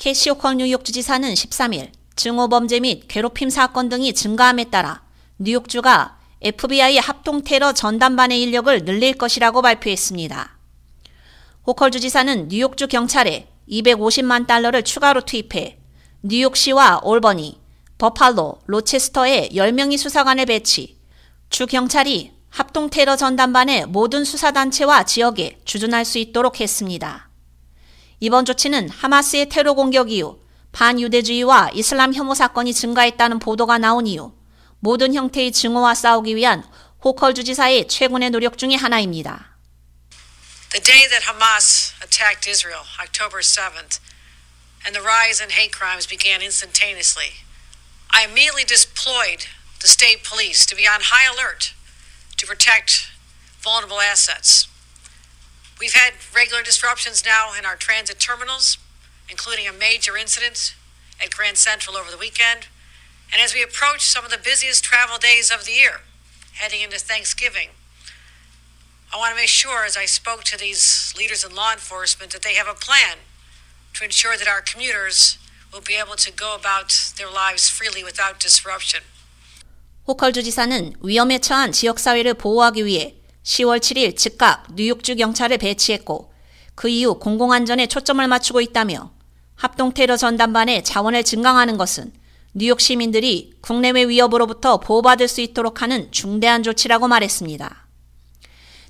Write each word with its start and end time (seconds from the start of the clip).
캐시 0.00 0.30
호컬 0.30 0.56
뉴욕 0.56 0.82
주지사는 0.82 1.30
13일 1.30 1.90
증오범죄 2.16 2.80
및 2.80 3.06
괴롭힘 3.06 3.50
사건 3.50 3.90
등이 3.90 4.14
증가함에 4.14 4.70
따라 4.70 5.02
뉴욕주가 5.36 6.16
FBI 6.40 6.96
합동 6.96 7.44
테러 7.44 7.74
전담반의 7.74 8.40
인력을 8.40 8.86
늘릴 8.86 9.12
것이라고 9.18 9.60
발표했습니다. 9.60 10.56
호컬 11.66 11.90
주지사는 11.90 12.48
뉴욕주 12.48 12.88
경찰에 12.88 13.48
250만 13.68 14.46
달러를 14.46 14.84
추가로 14.84 15.20
투입해 15.26 15.76
뉴욕시와 16.22 17.00
올버니, 17.02 17.60
버팔로, 17.98 18.60
로체스터에 18.64 19.50
10명의 19.52 19.98
수사관을 19.98 20.46
배치, 20.46 20.96
주 21.50 21.66
경찰이 21.66 22.32
합동 22.48 22.88
테러 22.88 23.16
전담반의 23.16 23.84
모든 23.84 24.24
수사단체와 24.24 25.04
지역에 25.04 25.58
주둔할 25.66 26.06
수 26.06 26.16
있도록 26.16 26.62
했습니다. 26.62 27.29
이번 28.22 28.44
조치는 28.44 28.90
하마스의 28.90 29.48
테러 29.48 29.72
공격 29.72 30.10
이후 30.10 30.44
반유대주의와 30.72 31.70
이슬람 31.72 32.12
혐오 32.12 32.34
사건이 32.34 32.74
증가했다는 32.74 33.38
보도가 33.38 33.78
나온 33.78 34.06
이후 34.06 34.36
모든 34.78 35.14
형태의 35.14 35.52
증오와 35.52 35.94
싸우기 35.94 36.36
위한 36.36 36.62
호컬 37.02 37.34
주지사의 37.34 37.88
최근의 37.88 38.28
노력 38.28 38.58
중의 38.58 38.76
하나입니다. 38.76 39.56
The 40.70 40.82
day 40.84 41.08
that 41.08 41.24
Hamas 41.24 41.94
attacked 42.04 42.46
Israel, 42.46 42.84
October 43.00 43.40
7th, 43.40 43.98
and 44.84 44.94
the 44.94 45.02
rise 45.02 45.42
in 45.42 45.50
hate 45.50 45.72
crimes 45.72 46.06
began 46.06 46.42
instantaneously, 46.42 47.42
I 48.12 48.28
immediately 48.28 48.68
deployed 48.68 49.48
the 49.80 49.88
state 49.88 50.22
police 50.22 50.66
to 50.66 50.76
be 50.76 50.86
on 50.86 51.00
high 51.00 51.26
alert 51.26 51.72
to 52.36 52.46
protect 52.46 53.08
vulnerable 53.64 53.98
assets. 53.98 54.69
We've 55.79 55.93
had 55.93 56.13
regular 56.33 56.63
disruptions 56.63 57.25
now 57.25 57.53
in 57.57 57.65
our 57.65 57.75
transit 57.75 58.19
terminals, 58.19 58.77
including 59.29 59.67
a 59.67 59.73
major 59.73 60.15
incident 60.15 60.75
at 61.21 61.31
Grand 61.31 61.57
Central 61.57 61.97
over 61.97 62.09
the 62.11 62.17
weekend. 62.17 62.67
And 63.31 63.41
as 63.41 63.53
we 63.53 63.61
approach 63.63 64.05
some 64.05 64.23
of 64.23 64.31
the 64.31 64.37
busiest 64.37 64.83
travel 64.83 65.17
days 65.17 65.51
of 65.51 65.65
the 65.65 65.73
year, 65.73 66.01
heading 66.53 66.81
into 66.81 66.99
Thanksgiving, 66.99 67.69
I 69.13 69.17
want 69.17 69.31
to 69.31 69.35
make 69.35 69.49
sure, 69.49 69.85
as 69.85 69.97
I 69.97 70.05
spoke 70.05 70.43
to 70.45 70.57
these 70.57 71.13
leaders 71.17 71.43
in 71.43 71.55
law 71.55 71.71
enforcement, 71.71 72.31
that 72.31 72.41
they 72.41 72.55
have 72.55 72.67
a 72.67 72.73
plan 72.73 73.17
to 73.93 74.03
ensure 74.03 74.37
that 74.37 74.47
our 74.47 74.61
commuters 74.61 75.37
will 75.73 75.81
be 75.81 75.95
able 75.95 76.15
to 76.15 76.31
go 76.31 76.55
about 76.55 77.13
their 77.17 77.29
lives 77.29 77.69
freely 77.69 78.03
without 78.03 78.39
disruption. 78.39 79.01
호컬 80.07 80.33
주지사는 80.33 80.93
위험에 81.01 81.39
처한 81.39 81.71
지역사회를 81.71 82.35
보호하기 82.35 82.85
위해 82.85 83.15
10월 83.42 83.78
7일 83.78 84.16
즉각 84.16 84.66
뉴욕주 84.74 85.16
경찰을 85.16 85.58
배치했고 85.58 86.32
그 86.74 86.88
이후 86.88 87.18
공공안전에 87.18 87.86
초점을 87.86 88.26
맞추고 88.26 88.60
있다며 88.60 89.10
합동 89.54 89.92
테러 89.92 90.16
전담반의 90.16 90.84
자원을 90.84 91.24
증강하는 91.24 91.76
것은 91.76 92.12
뉴욕 92.54 92.80
시민들이 92.80 93.52
국내외 93.60 94.04
위협으로부터 94.08 94.80
보호받을 94.80 95.28
수 95.28 95.40
있도록 95.40 95.82
하는 95.82 96.10
중대한 96.10 96.62
조치라고 96.62 97.08
말했습니다. 97.08 97.86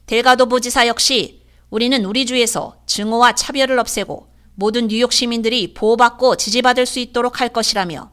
델가도 0.06 0.46
부지사 0.46 0.86
역시 0.86 1.42
우리는 1.68 2.04
우리 2.04 2.26
주에서 2.26 2.76
증오와 2.86 3.34
차별을 3.34 3.78
없애고 3.78 4.28
모든 4.54 4.88
뉴욕 4.88 5.12
시민들이 5.12 5.74
보호받고 5.74 6.36
지지받을 6.36 6.86
수 6.86 6.98
있도록 6.98 7.40
할 7.40 7.50
것이라며 7.50 8.10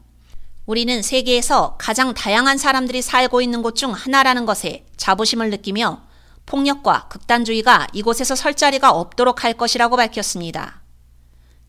우리는 0.66 1.02
세계에서 1.02 1.78
가장 1.80 2.14
다양한 2.14 2.58
사람들이 2.58 3.02
살고 3.02 3.42
있는 3.42 3.62
곳 3.62 3.76
중 3.76 3.92
하나라는 3.92 4.46
것에 4.46 4.86
자부심을 4.98 5.50
느끼며 5.50 6.07
폭력과 6.48 7.10
극단주의가 7.10 7.88
이곳에서 7.94 8.36
설 8.36 8.56
자리가 8.56 8.90
없도록 8.90 9.44
할 9.44 9.54
것이라고 9.54 9.96
밝혔습니다. 9.96 10.82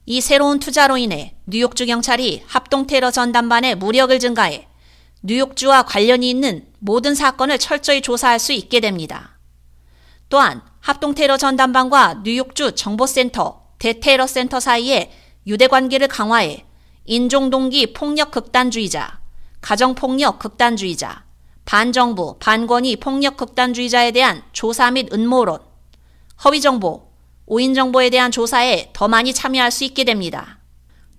이 0.06 0.22
새로운 0.22 0.58
투자로 0.58 0.96
인해 0.96 1.36
뉴욕주 1.44 1.84
경찰이 1.84 2.44
합동 2.46 2.86
테러 2.86 3.10
전담반의 3.10 3.74
무력을 3.74 4.18
증가해 4.18 4.66
뉴욕주와 5.22 5.82
관련이 5.82 6.30
있는 6.30 6.66
모든 6.78 7.14
사건을 7.14 7.58
철저히 7.58 8.00
조사할 8.00 8.38
수 8.38 8.52
있게 8.52 8.80
됩니다. 8.80 9.38
또한 10.30 10.62
합동 10.80 11.14
테러 11.14 11.36
전담반과 11.36 12.22
뉴욕주 12.22 12.74
정보센터, 12.74 13.62
대테러 13.78 14.26
센터 14.26 14.60
사이에 14.60 15.12
유대 15.46 15.66
관계를 15.66 16.08
강화해 16.08 16.64
인종 17.04 17.50
동기 17.50 17.92
폭력 17.92 18.30
극단주의자, 18.30 19.20
가정 19.60 19.94
폭력 19.94 20.38
극단주의자, 20.38 21.24
반정부, 21.68 22.36
반권위 22.38 22.96
폭력 22.96 23.36
극단주의자에 23.36 24.12
대한 24.12 24.42
조사 24.54 24.90
및 24.90 25.12
음모론, 25.12 25.58
허위정보, 26.42 27.10
오인정보에 27.44 28.08
대한 28.08 28.30
조사에 28.30 28.88
더 28.94 29.06
많이 29.06 29.34
참여할 29.34 29.70
수 29.70 29.84
있게 29.84 30.04
됩니다. 30.04 30.60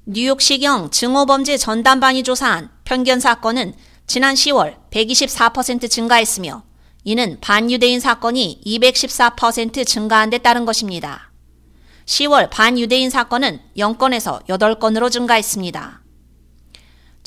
뉴욕시경 0.07 0.89
증오범죄 0.89 1.57
전담반이 1.57 2.23
조사한 2.23 2.71
편견 2.83 3.19
사건은 3.19 3.75
지난 4.07 4.33
10월 4.33 4.77
124% 4.89 5.87
증가했으며 5.87 6.63
이는 7.03 7.37
반유대인 7.41 7.99
사건이 7.99 8.63
214% 8.65 9.85
증가한 9.85 10.31
데 10.31 10.39
따른 10.39 10.65
것입니다. 10.65 11.31
10월 12.07 12.49
반유대인 12.49 13.11
사건은 13.11 13.59
0건에서 13.77 14.43
8건으로 14.47 15.11
증가했습니다. 15.11 16.01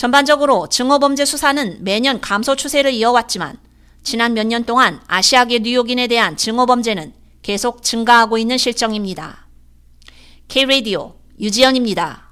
전반적으로 0.02 0.68
증오범죄 0.68 1.24
수사는 1.24 1.78
매년 1.84 2.20
감소 2.20 2.56
추세를 2.56 2.92
이어왔지만 2.92 3.56
지난 4.02 4.34
몇 4.34 4.48
년 4.48 4.64
동안 4.64 5.00
아시아계 5.06 5.60
뉴욕인에 5.60 6.08
대한 6.08 6.36
증오범죄는 6.36 7.12
계속 7.42 7.84
증가하고 7.84 8.36
있는 8.36 8.58
실정입니다. 8.58 9.46
K-Radio 10.48 11.14
유지연입니다. 11.38 12.31